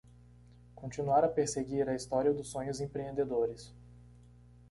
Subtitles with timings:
[0.73, 3.71] Continuar a perseguir a história dos sonhos empreendedores